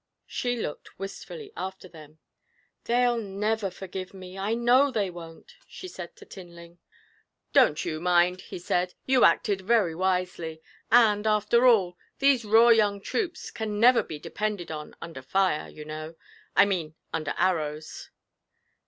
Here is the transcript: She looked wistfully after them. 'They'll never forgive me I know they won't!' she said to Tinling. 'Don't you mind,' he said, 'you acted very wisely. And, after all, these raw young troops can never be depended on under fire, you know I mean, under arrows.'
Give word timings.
She 0.25 0.57
looked 0.57 0.97
wistfully 0.97 1.53
after 1.55 1.87
them. 1.87 2.17
'They'll 2.85 3.19
never 3.19 3.69
forgive 3.69 4.15
me 4.15 4.35
I 4.35 4.55
know 4.55 4.89
they 4.89 5.11
won't!' 5.11 5.53
she 5.67 5.87
said 5.87 6.15
to 6.15 6.25
Tinling. 6.25 6.79
'Don't 7.53 7.85
you 7.85 7.99
mind,' 8.01 8.41
he 8.41 8.57
said, 8.57 8.95
'you 9.05 9.23
acted 9.23 9.61
very 9.61 9.93
wisely. 9.93 10.63
And, 10.91 11.27
after 11.27 11.67
all, 11.67 11.99
these 12.17 12.43
raw 12.43 12.69
young 12.69 12.99
troops 12.99 13.51
can 13.51 13.79
never 13.79 14.01
be 14.01 14.17
depended 14.17 14.71
on 14.71 14.95
under 15.03 15.21
fire, 15.21 15.69
you 15.69 15.85
know 15.85 16.15
I 16.55 16.65
mean, 16.65 16.95
under 17.13 17.35
arrows.' 17.37 18.09